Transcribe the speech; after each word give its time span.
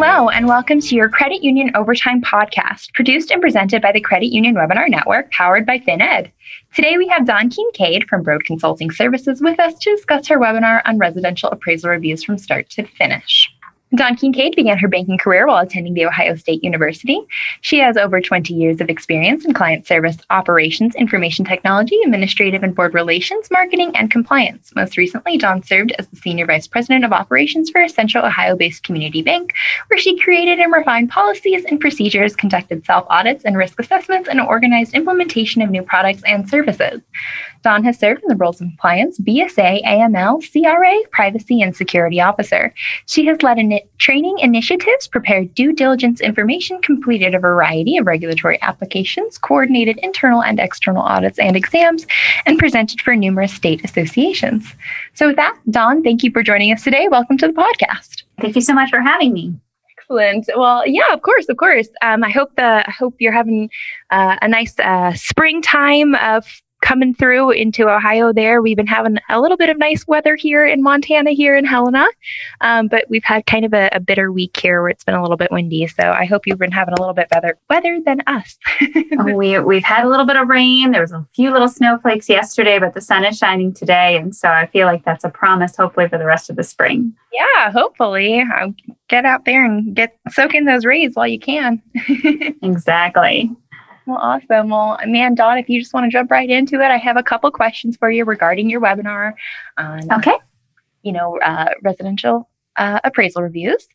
Hello, 0.00 0.28
and 0.28 0.46
welcome 0.46 0.80
to 0.80 0.94
your 0.94 1.08
Credit 1.08 1.42
Union 1.42 1.72
Overtime 1.74 2.22
podcast, 2.22 2.94
produced 2.94 3.32
and 3.32 3.42
presented 3.42 3.82
by 3.82 3.90
the 3.90 4.00
Credit 4.00 4.28
Union 4.28 4.54
Webinar 4.54 4.88
Network, 4.88 5.28
powered 5.32 5.66
by 5.66 5.80
FinEd. 5.80 6.30
Today, 6.72 6.96
we 6.96 7.08
have 7.08 7.26
Dawn 7.26 7.50
Kincaid 7.50 8.08
from 8.08 8.22
Brode 8.22 8.44
Consulting 8.44 8.92
Services 8.92 9.40
with 9.40 9.58
us 9.58 9.76
to 9.80 9.96
discuss 9.96 10.28
her 10.28 10.38
webinar 10.38 10.82
on 10.84 10.98
residential 10.98 11.50
appraisal 11.50 11.90
reviews 11.90 12.22
from 12.22 12.38
start 12.38 12.70
to 12.70 12.86
finish. 12.86 13.50
Dawn 13.94 14.16
Kincaid 14.16 14.54
began 14.54 14.76
her 14.76 14.88
banking 14.88 15.16
career 15.16 15.46
while 15.46 15.62
attending 15.64 15.94
The 15.94 16.04
Ohio 16.04 16.34
State 16.34 16.62
University. 16.62 17.20
She 17.62 17.78
has 17.78 17.96
over 17.96 18.20
20 18.20 18.52
years 18.52 18.82
of 18.82 18.90
experience 18.90 19.46
in 19.46 19.54
client 19.54 19.86
service, 19.86 20.18
operations, 20.28 20.94
information 20.94 21.46
technology, 21.46 21.98
administrative 22.04 22.62
and 22.62 22.74
board 22.74 22.92
relations, 22.92 23.50
marketing, 23.50 23.96
and 23.96 24.10
compliance. 24.10 24.74
Most 24.76 24.98
recently, 24.98 25.38
Dawn 25.38 25.62
served 25.62 25.92
as 25.98 26.06
the 26.08 26.16
Senior 26.16 26.44
Vice 26.44 26.66
President 26.66 27.02
of 27.02 27.12
Operations 27.12 27.70
for 27.70 27.80
a 27.80 27.88
Central 27.88 28.26
Ohio 28.26 28.56
based 28.56 28.82
community 28.82 29.22
bank, 29.22 29.54
where 29.86 29.98
she 29.98 30.18
created 30.18 30.58
and 30.58 30.70
refined 30.70 31.08
policies 31.08 31.64
and 31.64 31.80
procedures, 31.80 32.36
conducted 32.36 32.84
self 32.84 33.06
audits 33.08 33.46
and 33.46 33.56
risk 33.56 33.80
assessments, 33.80 34.28
and 34.28 34.38
organized 34.38 34.92
implementation 34.92 35.62
of 35.62 35.70
new 35.70 35.82
products 35.82 36.22
and 36.26 36.46
services. 36.48 37.00
Dawn 37.62 37.82
has 37.84 37.98
served 37.98 38.22
in 38.22 38.28
the 38.28 38.36
roles 38.36 38.60
of 38.60 38.68
compliance, 38.68 39.18
BSA, 39.18 39.84
AML, 39.84 40.40
CRA, 40.52 41.08
privacy, 41.10 41.60
and 41.60 41.74
security 41.74 42.20
officer. 42.20 42.72
She 43.06 43.26
has 43.26 43.42
led 43.42 43.58
in 43.78 43.88
training 43.98 44.38
initiatives, 44.38 45.08
prepared 45.08 45.54
due 45.54 45.72
diligence 45.72 46.20
information, 46.20 46.80
completed 46.82 47.34
a 47.34 47.38
variety 47.38 47.96
of 47.96 48.06
regulatory 48.06 48.60
applications, 48.62 49.38
coordinated 49.38 49.98
internal 49.98 50.42
and 50.42 50.60
external 50.60 51.02
audits 51.02 51.38
and 51.38 51.56
exams, 51.56 52.06
and 52.46 52.58
presented 52.58 53.00
for 53.00 53.14
numerous 53.16 53.52
state 53.52 53.84
associations. 53.84 54.74
So, 55.14 55.28
with 55.28 55.36
that, 55.36 55.58
Dawn, 55.70 56.02
thank 56.02 56.22
you 56.22 56.30
for 56.30 56.42
joining 56.42 56.72
us 56.72 56.84
today. 56.84 57.08
Welcome 57.08 57.38
to 57.38 57.48
the 57.48 57.52
podcast. 57.52 58.22
Thank 58.40 58.56
you 58.56 58.62
so 58.62 58.74
much 58.74 58.90
for 58.90 59.00
having 59.00 59.32
me. 59.32 59.54
Excellent. 59.98 60.48
Well, 60.56 60.86
yeah, 60.86 61.12
of 61.12 61.22
course, 61.22 61.48
of 61.48 61.58
course. 61.58 61.88
Um, 62.02 62.24
I 62.24 62.30
hope 62.30 62.56
the 62.56 62.82
I 62.86 62.90
hope 62.90 63.16
you're 63.18 63.32
having 63.32 63.68
uh, 64.10 64.36
a 64.40 64.48
nice 64.48 64.78
uh, 64.78 65.12
springtime 65.14 66.14
of 66.14 66.46
coming 66.88 67.12
through 67.12 67.50
into 67.50 67.86
Ohio 67.86 68.32
there. 68.32 68.62
We've 68.62 68.76
been 68.76 68.86
having 68.86 69.18
a 69.28 69.38
little 69.38 69.58
bit 69.58 69.68
of 69.68 69.76
nice 69.76 70.06
weather 70.06 70.36
here 70.36 70.64
in 70.64 70.82
Montana, 70.82 71.32
here 71.32 71.54
in 71.54 71.66
Helena, 71.66 72.06
um, 72.62 72.88
but 72.88 73.04
we've 73.10 73.24
had 73.24 73.44
kind 73.44 73.66
of 73.66 73.74
a, 73.74 73.90
a, 73.92 74.00
bitter 74.00 74.32
week 74.32 74.56
here 74.56 74.80
where 74.80 74.88
it's 74.88 75.04
been 75.04 75.14
a 75.14 75.20
little 75.20 75.36
bit 75.36 75.52
windy. 75.52 75.86
So 75.86 76.02
I 76.02 76.24
hope 76.24 76.46
you've 76.46 76.58
been 76.58 76.72
having 76.72 76.94
a 76.94 76.98
little 76.98 77.12
bit 77.12 77.28
better 77.28 77.58
weather 77.68 78.00
than 78.02 78.22
us. 78.26 78.56
oh, 79.18 79.34
we, 79.34 79.58
we've 79.58 79.84
had 79.84 80.06
a 80.06 80.08
little 80.08 80.24
bit 80.24 80.36
of 80.36 80.48
rain. 80.48 80.92
There 80.92 81.02
was 81.02 81.12
a 81.12 81.26
few 81.34 81.50
little 81.50 81.68
snowflakes 81.68 82.26
yesterday, 82.26 82.78
but 82.78 82.94
the 82.94 83.02
sun 83.02 83.22
is 83.26 83.36
shining 83.36 83.74
today. 83.74 84.16
And 84.16 84.34
so 84.34 84.48
I 84.48 84.66
feel 84.68 84.86
like 84.86 85.04
that's 85.04 85.24
a 85.24 85.28
promise, 85.28 85.76
hopefully, 85.76 86.08
for 86.08 86.16
the 86.16 86.24
rest 86.24 86.48
of 86.48 86.56
the 86.56 86.64
spring. 86.64 87.14
Yeah, 87.34 87.70
hopefully. 87.70 88.42
I'll 88.56 88.74
get 89.08 89.26
out 89.26 89.44
there 89.44 89.62
and 89.62 89.94
get 89.94 90.16
soak 90.30 90.54
in 90.54 90.64
those 90.64 90.86
rays 90.86 91.10
while 91.12 91.28
you 91.28 91.38
can. 91.38 91.82
exactly. 92.62 93.54
Well, 94.08 94.16
awesome. 94.16 94.70
Well, 94.70 94.98
man, 95.04 95.34
Dawn, 95.34 95.58
if 95.58 95.68
you 95.68 95.78
just 95.78 95.92
want 95.92 96.04
to 96.04 96.10
jump 96.10 96.30
right 96.30 96.48
into 96.48 96.76
it, 96.76 96.90
I 96.90 96.96
have 96.96 97.18
a 97.18 97.22
couple 97.22 97.50
questions 97.50 97.94
for 97.98 98.10
you 98.10 98.24
regarding 98.24 98.70
your 98.70 98.80
webinar 98.80 99.34
on, 99.76 100.10
okay. 100.10 100.38
you 101.02 101.12
know, 101.12 101.38
uh, 101.40 101.74
residential 101.82 102.48
uh, 102.76 103.00
appraisal 103.04 103.42
reviews. 103.42 103.86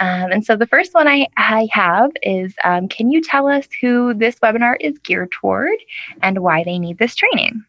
Um, 0.00 0.32
and 0.32 0.44
so 0.44 0.56
the 0.56 0.66
first 0.66 0.94
one 0.94 1.06
I, 1.06 1.28
I 1.36 1.68
have 1.70 2.10
is 2.22 2.56
um, 2.64 2.88
Can 2.88 3.12
you 3.12 3.20
tell 3.20 3.46
us 3.46 3.68
who 3.80 4.14
this 4.14 4.34
webinar 4.40 4.74
is 4.80 4.98
geared 4.98 5.30
toward 5.30 5.78
and 6.22 6.40
why 6.40 6.64
they 6.64 6.80
need 6.80 6.98
this 6.98 7.14
training? 7.14 7.62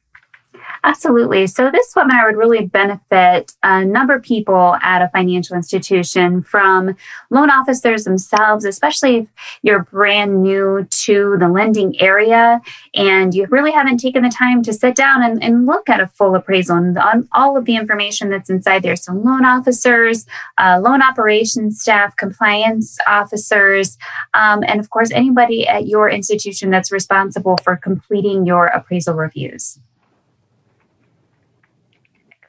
Absolutely. 0.86 1.48
So, 1.48 1.72
this 1.72 1.94
webinar 1.94 2.26
would 2.26 2.36
really 2.36 2.66
benefit 2.66 3.54
a 3.64 3.86
number 3.86 4.16
of 4.16 4.22
people 4.22 4.76
at 4.82 5.02
a 5.02 5.10
financial 5.10 5.56
institution 5.56 6.44
from 6.44 6.98
loan 7.30 7.50
officers 7.50 8.04
themselves, 8.04 8.66
especially 8.66 9.18
if 9.20 9.28
you're 9.62 9.84
brand 9.84 10.44
new 10.44 10.86
to 10.90 11.38
the 11.40 11.48
lending 11.48 12.00
area 12.02 12.62
and 12.96 13.34
you 13.34 13.48
really 13.50 13.72
haven't 13.72 14.00
taken 14.00 14.24
the 14.24 14.30
time 14.30 14.62
to 14.64 14.74
sit 14.74 14.94
down 14.94 15.24
and, 15.24 15.42
and 15.42 15.66
look 15.66 15.88
at 15.88 16.02
a 16.02 16.08
full 16.08 16.36
appraisal 16.36 16.76
and 16.76 16.98
on 16.98 17.30
all 17.32 17.56
of 17.56 17.64
the 17.64 17.78
information 17.78 18.30
that's 18.30 18.50
inside 18.50 18.84
there. 18.84 18.98
So, 18.98 19.14
loan 19.14 19.46
officers, 19.46 20.26
uh, 20.58 20.82
loan 20.84 21.02
operations 21.02 21.80
staff, 21.80 22.14
compliance 22.18 22.98
officers, 23.08 23.98
um, 24.34 24.66
and 24.68 24.82
of 24.82 24.90
course, 24.90 25.12
anybody 25.12 25.66
at 25.66 25.88
your 25.88 26.10
institution 26.10 26.72
that's 26.72 26.92
responsible 26.92 27.56
for 27.64 27.78
completing 27.78 28.46
your 28.46 28.66
appraisal 28.66 29.14
reviews. 29.14 29.80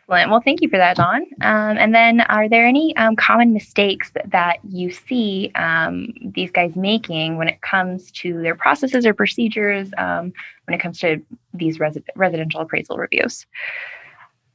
Excellent. 0.04 0.30
Well, 0.30 0.42
thank 0.42 0.60
you 0.60 0.68
for 0.68 0.76
that, 0.76 0.96
Dawn. 0.96 1.22
Um, 1.40 1.78
and 1.78 1.94
then, 1.94 2.20
are 2.20 2.46
there 2.46 2.66
any 2.66 2.94
um, 2.96 3.16
common 3.16 3.54
mistakes 3.54 4.12
that 4.26 4.58
you 4.62 4.90
see 4.90 5.50
um, 5.54 6.12
these 6.22 6.50
guys 6.50 6.76
making 6.76 7.38
when 7.38 7.48
it 7.48 7.62
comes 7.62 8.10
to 8.12 8.38
their 8.42 8.54
processes 8.54 9.06
or 9.06 9.14
procedures 9.14 9.88
um, 9.96 10.34
when 10.66 10.74
it 10.74 10.82
comes 10.82 10.98
to 10.98 11.22
these 11.54 11.80
res- 11.80 11.96
residential 12.16 12.60
appraisal 12.60 12.98
reviews? 12.98 13.46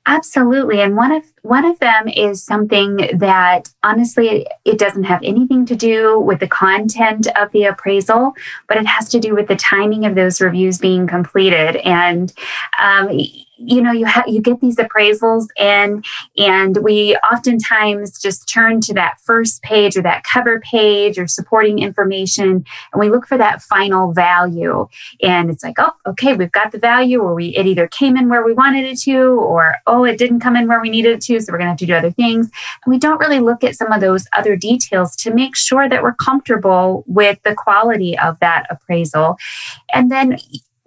Absolutely. 0.06 0.82
And 0.82 0.96
one 0.96 1.12
of 1.12 1.24
one 1.42 1.66
of 1.66 1.80
them 1.80 2.08
is 2.08 2.44
something 2.44 2.98
that 3.18 3.70
honestly 3.84 4.46
it 4.66 4.78
doesn't 4.78 5.04
have 5.04 5.22
anything 5.24 5.66
to 5.66 5.76
do 5.76 6.20
with 6.20 6.40
the 6.40 6.48
content 6.48 7.28
of 7.36 7.52
the 7.52 7.64
appraisal, 7.64 8.34
but 8.68 8.78
it 8.78 8.86
has 8.86 9.10
to 9.10 9.20
do 9.20 9.34
with 9.34 9.48
the 9.48 9.56
timing 9.56 10.06
of 10.06 10.16
those 10.16 10.42
reviews 10.42 10.78
being 10.78 11.06
completed. 11.06 11.76
And 11.78 12.32
um, 12.80 13.10
you 13.60 13.82
know 13.82 13.92
you 13.92 14.06
have 14.06 14.28
you 14.28 14.42
get 14.42 14.62
these 14.62 14.78
appraisals 14.78 15.48
in 15.58 16.04
and 16.38 16.78
we 16.78 17.16
oftentimes 17.18 18.20
just 18.20 18.48
turn 18.48 18.80
to 18.82 18.94
that 18.94 19.20
first 19.22 19.62
page 19.62 19.98
or 19.98 20.02
that 20.02 20.24
cover 20.24 20.60
page 20.62 21.18
or 21.18 21.28
supporting 21.28 21.80
information 21.80 22.66
and 22.94 23.00
we 23.00 23.10
look 23.10 23.28
for 23.28 23.38
that 23.38 23.62
final 23.62 24.14
value. 24.14 24.88
And 25.22 25.50
it's 25.50 25.64
like 25.64 25.76
oh 25.80 25.92
okay 26.08 26.34
we've 26.34 26.52
got 26.52 26.72
the 26.72 26.80
value 26.80 27.22
or 27.22 27.36
we 27.36 27.56
it 27.56 27.66
either 27.66 27.88
came 27.88 28.16
in 28.16 28.30
where 28.30 28.44
we 28.44 28.54
wanted 28.54 28.86
it 28.86 29.00
to 29.00 29.18
or 29.18 29.76
oh 29.88 30.04
it 30.04 30.18
didn't 30.18 30.40
come 30.40 30.56
in 30.56 30.68
where 30.68 30.82
we 30.82 30.90
needed 30.90 31.14
it 31.14 31.22
to 31.22 31.40
so 31.40 31.52
we're 31.52 31.58
going 31.58 31.68
to 31.68 31.72
have 31.72 31.78
to 31.78 31.86
do 31.86 31.94
other 31.94 32.12
things. 32.12 32.50
And 32.86 32.92
we 32.92 33.00
don't 33.00 33.20
really 33.20 33.40
look 33.40 33.64
at 33.64 33.76
some 33.76 33.92
of 33.92 34.02
those 34.02 34.26
other 34.34 34.56
details 34.56 35.16
to 35.18 35.34
make 35.34 35.56
sure 35.56 35.90
that 35.90 36.04
we're 36.04 36.14
comfortable 36.14 37.04
with 37.08 37.40
the 37.44 37.56
quality 37.56 38.18
of 38.18 38.40
that 38.40 38.66
appraisal. 38.70 39.38
And 39.94 40.12
then 40.12 40.38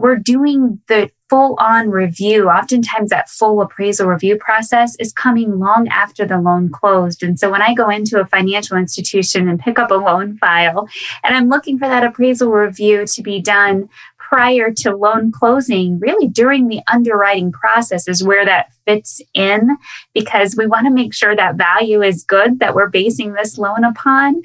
we're 0.02 0.16
doing 0.16 0.80
the 0.88 1.10
full 1.30 1.56
on 1.60 1.88
review. 1.88 2.50
Oftentimes, 2.50 3.10
that 3.10 3.30
full 3.30 3.62
appraisal 3.62 4.08
review 4.08 4.36
process 4.36 4.96
is 4.96 5.12
coming 5.12 5.60
long 5.60 5.88
after 5.88 6.26
the 6.26 6.38
loan 6.38 6.68
closed. 6.68 7.22
And 7.22 7.38
so, 7.38 7.50
when 7.50 7.62
I 7.62 7.72
go 7.72 7.88
into 7.88 8.20
a 8.20 8.26
financial 8.26 8.76
institution 8.76 9.48
and 9.48 9.60
pick 9.60 9.78
up 9.78 9.92
a 9.92 9.94
loan 9.94 10.36
file 10.38 10.88
and 11.22 11.34
I'm 11.34 11.48
looking 11.48 11.78
for 11.78 11.88
that 11.88 12.04
appraisal 12.04 12.50
review 12.50 13.06
to 13.06 13.22
be 13.22 13.40
done 13.40 13.88
prior 14.18 14.72
to 14.72 14.96
loan 14.96 15.30
closing, 15.30 16.00
really 16.00 16.26
during 16.26 16.66
the 16.66 16.80
underwriting 16.90 17.52
process, 17.52 18.08
is 18.08 18.24
where 18.24 18.44
that 18.44 18.72
fits 18.84 19.20
in 19.34 19.76
because 20.14 20.56
we 20.56 20.66
want 20.66 20.86
to 20.86 20.92
make 20.92 21.14
sure 21.14 21.36
that 21.36 21.56
value 21.56 22.02
is 22.02 22.24
good 22.24 22.58
that 22.58 22.74
we're 22.74 22.88
basing 22.88 23.34
this 23.34 23.56
loan 23.56 23.84
upon 23.84 24.42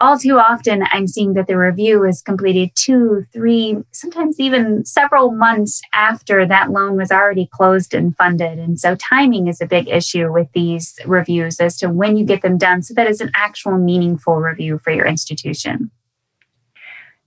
all 0.00 0.18
too 0.18 0.38
often 0.38 0.84
I'm 0.90 1.06
seeing 1.06 1.34
that 1.34 1.46
the 1.46 1.58
review 1.58 2.04
is 2.04 2.22
completed 2.22 2.70
two, 2.74 3.26
three, 3.32 3.76
sometimes 3.92 4.40
even 4.40 4.84
several 4.84 5.32
months 5.32 5.82
after 5.92 6.46
that 6.46 6.70
loan 6.70 6.96
was 6.96 7.12
already 7.12 7.48
closed 7.52 7.92
and 7.92 8.16
funded. 8.16 8.58
And 8.58 8.80
so 8.80 8.96
timing 8.96 9.46
is 9.46 9.60
a 9.60 9.66
big 9.66 9.88
issue 9.88 10.32
with 10.32 10.48
these 10.54 10.98
reviews 11.04 11.60
as 11.60 11.76
to 11.78 11.88
when 11.90 12.16
you 12.16 12.24
get 12.24 12.42
them 12.42 12.56
done 12.56 12.82
so 12.82 12.94
that 12.94 13.06
it's 13.06 13.20
an 13.20 13.30
actual 13.34 13.76
meaningful 13.76 14.36
review 14.36 14.80
for 14.82 14.90
your 14.90 15.06
institution. 15.06 15.90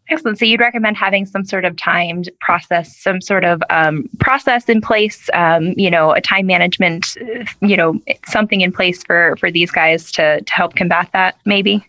Excellent. 0.09 0.37
So 0.37 0.45
you'd 0.45 0.59
recommend 0.59 0.97
having 0.97 1.25
some 1.25 1.45
sort 1.45 1.63
of 1.63 1.77
timed 1.77 2.29
process, 2.41 2.97
some 2.97 3.21
sort 3.21 3.45
of 3.45 3.63
um, 3.69 4.09
process 4.19 4.67
in 4.67 4.81
place, 4.81 5.29
um, 5.33 5.73
you 5.77 5.89
know, 5.89 6.11
a 6.11 6.19
time 6.19 6.45
management, 6.45 7.15
you 7.61 7.77
know, 7.77 7.99
something 8.27 8.61
in 8.61 8.71
place 8.73 9.01
for 9.03 9.37
for 9.39 9.49
these 9.49 9.71
guys 9.71 10.11
to 10.13 10.41
to 10.41 10.53
help 10.53 10.75
combat 10.75 11.09
that, 11.13 11.37
maybe. 11.45 11.87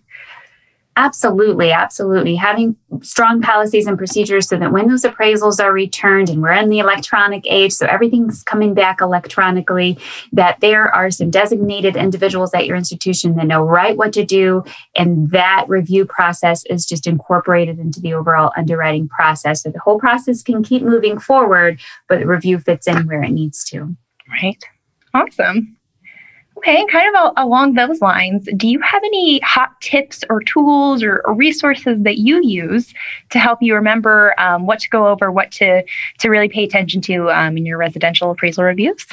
Absolutely, 0.97 1.73
absolutely. 1.73 2.37
Having 2.37 2.77
strong 3.03 3.43
policies 3.43 3.89
and 3.89 3.99
procedures 3.99 4.49
so 4.49 4.57
that 4.57 4.71
when 4.71 4.87
those 4.87 5.03
appraisals 5.03 5.63
are 5.63 5.73
returned 5.73 6.29
and 6.29 6.41
we're 6.41 6.53
in 6.53 6.69
the 6.69 6.79
electronic 6.79 7.45
age, 7.47 7.73
so 7.73 7.87
everything's 7.87 8.45
coming 8.45 8.75
back 8.75 9.01
electronically, 9.01 9.99
that 10.33 10.61
there 10.61 10.95
are 10.95 11.11
some 11.11 11.31
designated 11.31 11.97
individuals 11.97 12.55
at 12.55 12.67
your 12.67 12.77
institution 12.77 13.35
that 13.35 13.47
know 13.47 13.65
right 13.65 13.97
what 13.97 14.13
to 14.13 14.25
do. 14.25 14.63
And 14.95 15.31
that 15.33 15.65
review 15.69 16.05
process 16.05 16.65
is 16.67 16.87
just 16.87 17.09
incorporated 17.09 17.81
into 17.81 18.01
the 18.01 18.15
overall 18.15 18.53
underwriting 18.57 19.09
process. 19.09 19.65
So 19.65 19.71
the 19.71 19.81
whole 19.81 19.99
process 19.99 20.45
can 20.45 20.63
keep 20.63 20.83
moving 20.83 21.19
forward, 21.19 21.81
but 22.09 22.21
the 22.21 22.27
review 22.27 22.61
fits 22.61 22.87
in 22.87 23.09
where 23.09 23.23
it 23.23 23.33
needs 23.33 23.65
to. 23.71 23.97
Right. 24.31 24.63
Awesome. 25.13 25.77
Okay, 26.67 26.87
kind 26.87 27.15
of 27.15 27.35
along 27.37 27.75
those 27.75 28.01
lines, 28.01 28.49
do 28.57 28.67
you 28.67 28.81
have 28.81 29.03
any 29.05 29.39
hot 29.41 29.79
tips 29.83 30.25
or 30.31 30.41
tools 30.41 31.03
or, 31.03 31.21
or 31.27 31.35
resources 31.35 32.01
that 32.05 32.17
you 32.17 32.41
use 32.43 32.95
to 33.29 33.39
help 33.39 33.59
you 33.61 33.75
remember 33.75 34.35
um, 34.41 34.65
what 34.65 34.79
to 34.79 34.89
go 34.89 35.07
over, 35.07 35.31
what 35.31 35.51
to 35.53 35.85
to 36.21 36.29
really 36.31 36.49
pay 36.49 36.65
attention 36.65 37.03
to 37.03 37.31
um, 37.31 37.59
in 37.59 37.67
your 37.67 37.77
residential 37.77 38.31
appraisal 38.31 38.65
reviews? 38.65 39.07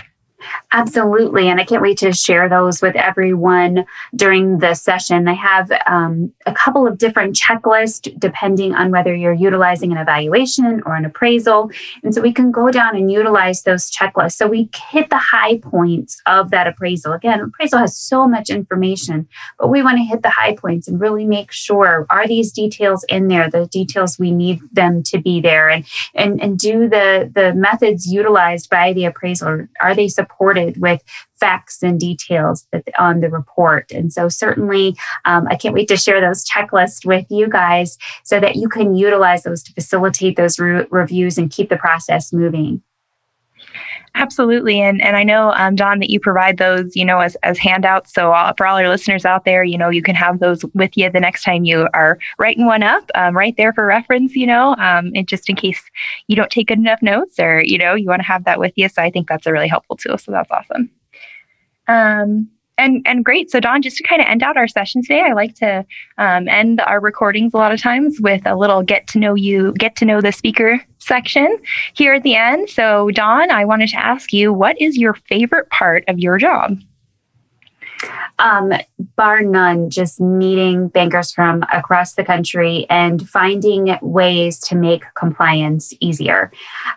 Absolutely. 0.72 1.50
And 1.50 1.60
I 1.60 1.66
can't 1.66 1.82
wait 1.82 1.98
to 2.00 2.12
share 2.14 2.50
those 2.50 2.82
with 2.82 2.96
everyone 2.96 3.86
during 4.16 4.60
the 4.60 4.74
session. 4.74 5.28
I 5.28 5.34
have 5.34 5.72
um, 5.88 6.32
a 6.46 6.54
couple 6.54 6.88
of 6.88 6.98
different 6.98 7.36
checklists 7.36 8.18
depending 8.20 8.74
on 8.74 8.92
whether 8.92 9.16
you're 9.16 9.34
utilizing 9.34 9.92
an 9.92 9.98
evaluation 9.98 10.82
or 10.86 10.96
an 10.96 11.06
appraisal. 11.06 11.72
And 12.04 12.14
so 12.14 12.22
we 12.22 12.34
can 12.34 12.52
go 12.52 12.72
down 12.72 12.96
and 12.96 13.12
utilize 13.12 13.64
those 13.64 13.92
checklists. 13.92 14.34
So 14.34 14.48
we 14.48 14.70
hit 14.90 15.10
the 15.10 15.18
high 15.18 15.58
points 15.58 16.22
of 16.26 16.52
that 16.52 16.68
appraisal. 16.68 17.14
Again, 17.14 17.40
appraisal 17.42 17.80
has 17.80 17.96
so 17.96 18.28
much 18.28 18.50
information, 18.50 19.28
but 19.60 19.70
we 19.70 19.82
want 19.82 19.98
to 19.98 20.04
hit 20.04 20.24
the 20.24 20.30
high 20.30 20.56
points 20.56 20.88
and 20.88 21.00
really 21.00 21.26
make 21.26 21.52
sure 21.52 22.06
are 22.10 22.28
these 22.28 22.52
details 22.52 23.04
in 23.10 23.28
there, 23.28 23.50
the 23.50 23.68
details 23.68 24.18
we 24.18 24.32
need 24.32 24.62
them 24.72 25.04
to 25.04 25.20
be 25.20 25.42
there, 25.42 25.70
and 25.70 25.86
and, 26.16 26.42
and 26.42 26.58
do 26.58 26.88
the, 26.88 27.32
the 27.34 27.54
methods 27.54 28.08
utilized 28.12 28.70
by 28.70 28.94
the 28.94 29.06
appraisal, 29.06 29.68
are 29.82 29.96
they 29.96 30.08
supported? 30.08 30.31
Supported 30.32 30.80
with 30.80 31.02
facts 31.40 31.82
and 31.84 32.00
details 32.00 32.68
on 32.98 33.22
the 33.22 33.30
report. 33.30 33.92
And 33.92 34.12
so, 34.12 34.30
certainly, 34.30 34.96
um, 35.26 35.48
I 35.50 35.56
can't 35.56 35.74
wait 35.74 35.88
to 35.90 35.98
share 35.98 36.22
those 36.22 36.46
checklists 36.46 37.06
with 37.06 37.26
you 37.30 37.48
guys 37.48 37.98
so 38.24 38.40
that 38.40 38.56
you 38.56 38.70
can 38.70 38.96
utilize 38.96 39.44
those 39.44 39.64
to 39.64 39.74
facilitate 39.74 40.38
those 40.38 40.60
re- 40.60 40.86
reviews 40.90 41.38
and 41.38 41.52
keep 41.52 41.70
the 41.70 41.78
process 41.78 42.34
moving. 42.34 42.82
Absolutely, 44.14 44.82
and 44.82 45.02
and 45.02 45.16
I 45.16 45.24
know, 45.24 45.52
um, 45.54 45.76
Dawn, 45.76 46.00
that 46.00 46.10
you 46.10 46.20
provide 46.20 46.58
those, 46.58 46.96
you 46.98 47.06
know, 47.06 47.20
as 47.20 47.36
as 47.44 47.58
handouts. 47.58 48.14
So 48.14 48.34
uh, 48.34 48.52
for 48.58 48.68
all 48.68 48.80
your 48.80 48.90
listeners 48.90 49.24
out 49.24 49.46
there, 49.46 49.64
you 49.64 49.78
know, 49.78 49.90
you 49.90 50.02
can 50.04 50.16
have 50.16 50.40
those 50.40 50.66
with 50.74 50.98
you 50.98 51.10
the 51.10 51.22
next 51.22 51.44
time 51.44 51.64
you 51.64 51.88
are 51.94 52.20
writing 52.38 52.66
one 52.66 52.84
up, 52.84 53.10
um, 53.16 53.38
right 53.38 53.56
there 53.56 53.72
for 53.72 53.86
reference. 53.86 54.36
You 54.36 54.48
know, 54.48 54.76
um, 54.80 55.12
and 55.16 55.28
just 55.28 55.50
in 55.50 55.56
case 55.56 55.82
you 56.28 56.36
don't 56.36 56.52
take 56.52 56.68
good 56.68 56.78
enough 56.78 57.02
notes, 57.02 57.40
or 57.40 57.64
you 57.64 57.78
know, 57.78 57.96
you 57.96 58.08
want 58.08 58.20
to 58.22 58.28
have 58.28 58.44
that 58.44 58.60
with 58.60 58.74
you. 58.76 58.90
So 58.90 59.02
I 59.02 59.12
think 59.12 59.30
that's 59.30 59.48
a 59.48 59.52
really 59.54 59.70
helpful 59.70 59.96
tool. 59.96 60.18
So 60.18 60.32
that's 60.32 60.52
awesome. 60.52 60.90
Um, 61.88 62.50
and 62.82 63.02
and 63.06 63.24
great. 63.24 63.52
So 63.52 63.60
Dawn, 63.60 63.82
just 63.82 63.98
to 63.98 64.04
kind 64.04 64.22
of 64.22 64.28
end 64.28 64.44
out 64.44 64.58
our 64.58 64.68
session 64.68 65.02
today, 65.02 65.22
I 65.22 65.34
like 65.34 65.56
to 65.56 65.86
um, 66.18 66.48
end 66.48 66.82
our 66.82 67.00
recordings 67.00 67.54
a 67.54 67.58
lot 67.58 67.72
of 67.72 67.82
times 67.82 68.20
with 68.20 68.42
a 68.46 68.56
little 68.56 68.84
get 68.84 69.08
to 69.08 69.20
know 69.20 69.36
you, 69.36 69.74
get 69.74 69.96
to 69.98 70.06
know 70.06 70.22
the 70.22 70.32
speaker 70.32 70.82
section 71.00 71.58
here 71.94 72.14
at 72.14 72.24
the 72.24 72.36
end. 72.36 72.70
So 72.70 73.12
Dawn, 73.12 73.52
I 73.52 73.66
wanted 73.66 73.90
to 73.90 73.98
ask 73.98 74.34
you, 74.34 74.52
what 74.52 74.80
is 74.82 74.98
your 74.98 75.14
favorite 75.14 75.70
part 75.70 76.04
of 76.08 76.20
your 76.20 76.38
job? 76.38 76.78
Um, 78.40 78.74
bar 79.16 79.42
none, 79.44 79.92
just 79.92 80.20
meeting 80.20 80.88
bankers 80.88 81.32
from 81.32 81.64
across 81.72 82.16
the 82.16 82.24
country 82.24 82.88
and 82.90 83.30
finding 83.30 83.96
ways 84.02 84.58
to 84.62 84.76
make 84.76 85.04
compliance 85.16 85.94
easier. 86.00 86.52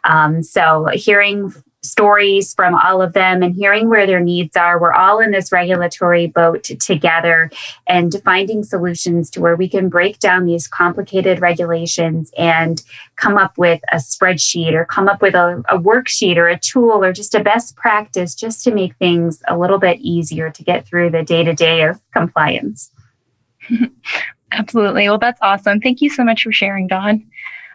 Um, 0.04 0.42
so, 0.42 0.86
hearing 0.94 1.52
stories 1.84 2.54
from 2.54 2.74
all 2.74 3.02
of 3.02 3.12
them 3.12 3.42
and 3.42 3.54
hearing 3.54 3.88
where 3.88 4.06
their 4.06 4.20
needs 4.20 4.56
are. 4.56 4.80
We're 4.80 4.92
all 4.92 5.20
in 5.20 5.30
this 5.30 5.52
regulatory 5.52 6.26
boat 6.26 6.64
together 6.64 7.50
and 7.86 8.14
finding 8.24 8.64
solutions 8.64 9.30
to 9.30 9.40
where 9.40 9.56
we 9.56 9.68
can 9.68 9.88
break 9.88 10.18
down 10.18 10.46
these 10.46 10.66
complicated 10.66 11.40
regulations 11.40 12.32
and 12.36 12.82
come 13.16 13.36
up 13.36 13.56
with 13.58 13.80
a 13.92 13.96
spreadsheet 13.96 14.72
or 14.72 14.84
come 14.84 15.08
up 15.08 15.22
with 15.22 15.34
a, 15.34 15.62
a 15.68 15.78
worksheet 15.78 16.36
or 16.36 16.48
a 16.48 16.58
tool 16.58 17.04
or 17.04 17.12
just 17.12 17.34
a 17.34 17.42
best 17.42 17.76
practice 17.76 18.34
just 18.34 18.64
to 18.64 18.74
make 18.74 18.96
things 18.96 19.42
a 19.48 19.58
little 19.58 19.78
bit 19.78 20.00
easier 20.00 20.50
to 20.50 20.64
get 20.64 20.86
through 20.86 21.10
the 21.10 21.22
day 21.22 21.44
to 21.44 21.54
day 21.54 21.82
of 21.82 22.00
compliance. 22.12 22.90
Absolutely. 24.52 25.08
Well, 25.08 25.18
that's 25.18 25.40
awesome. 25.42 25.80
Thank 25.80 26.00
you 26.00 26.10
so 26.10 26.24
much 26.24 26.44
for 26.44 26.52
sharing, 26.52 26.86
Dawn. 26.86 27.26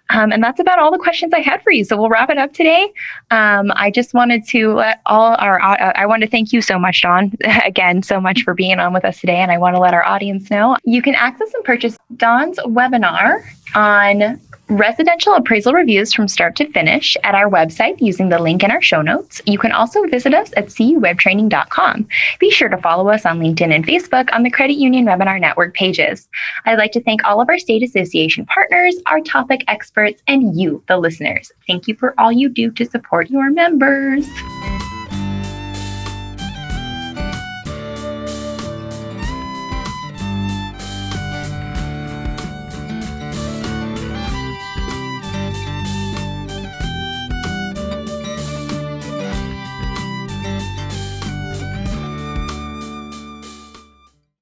Um, 0.10 0.32
and 0.32 0.44
that's 0.44 0.60
about 0.60 0.80
all 0.80 0.92
the 0.92 0.98
questions 0.98 1.34
I 1.34 1.40
had 1.40 1.62
for 1.62 1.72
you. 1.72 1.84
So 1.84 1.98
we'll 1.98 2.10
wrap 2.10 2.30
it 2.30 2.38
up 2.38 2.54
today. 2.54 2.92
Um, 3.32 3.72
I 3.76 3.92
just 3.92 4.14
wanted 4.14 4.46
to 4.48 4.74
let 4.74 5.02
all 5.06 5.36
our, 5.40 5.62
uh, 5.62 5.94
I 5.96 6.06
want 6.06 6.24
to 6.24 6.30
thank 6.30 6.52
you 6.52 6.62
so 6.62 6.80
much, 6.80 7.02
Dawn, 7.02 7.32
again, 7.66 8.02
so 8.02 8.20
much 8.20 8.44
for 8.44 8.54
being 8.54 8.80
on 8.80 8.94
with 8.94 9.06
us 9.06 9.20
today. 9.20 9.38
And 9.38 9.52
I 9.52 9.58
want 9.58 9.76
to 9.76 9.80
let 9.80 9.94
our 9.94 10.06
audience 10.06 10.50
know 10.50 10.78
you 10.84 11.02
can 11.02 11.16
access 11.16 11.54
and 11.54 11.64
purchase 11.64 11.98
Dawn's 12.18 12.58
webinar 12.60 13.44
on 13.76 14.40
residential 14.70 15.34
appraisal 15.34 15.74
reviews 15.74 16.14
from 16.14 16.28
start 16.28 16.56
to 16.58 16.72
finish 16.72 17.18
at 17.24 17.36
our 17.36 17.50
website 17.50 18.00
using 18.00 18.30
the 18.30 18.40
link 18.40 18.64
in 18.64 18.72
our 18.72 18.82
show 18.82 19.02
notes. 19.02 19.42
You 19.46 19.58
can 19.58 19.72
also 19.72 20.04
visit 20.08 20.34
us 20.34 20.52
at 20.56 20.68
cuwebtraining.com. 20.68 22.08
Be 22.40 22.52
sure 22.52 22.70
to 22.70 22.78
follow 22.78 23.10
us 23.10 23.26
on 23.26 23.40
LinkedIn 23.40 23.74
and 23.74 23.86
Facebook 23.86 24.32
on 24.34 24.44
the 24.44 24.52
Credit 24.52 24.76
Union 24.76 25.06
Webinar 25.06 25.40
Network 25.40 25.74
pages. 25.74 26.30
I'd 26.66 26.78
like 26.78 26.92
to 26.94 27.04
thank 27.04 27.24
all 27.24 27.42
of 27.42 27.50
our 27.50 27.60
state 27.60 27.84
association 27.84 28.46
partners, 28.46 28.96
our 29.08 29.22
topic 29.22 29.64
experts, 29.68 30.22
and 30.28 30.60
you, 30.60 30.84
the 30.88 30.98
listeners. 30.98 31.52
Thank 31.68 31.88
you 31.88 31.96
for 31.96 32.14
all 32.20 32.32
you 32.32 32.50
do 32.50 32.72
to 32.72 32.86
support 32.86 33.30
your 33.30 33.50
members. 33.50 34.28